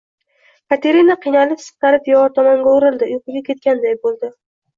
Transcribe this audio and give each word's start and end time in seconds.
Katerina 0.73 1.15
qiynalib-siqtalib 1.25 2.07
devor 2.07 2.33
tomonga 2.39 2.73
oʻgirildi, 2.73 3.11
uyquga 3.19 3.45
ketganday 3.51 3.97
boʻldi. 4.09 4.33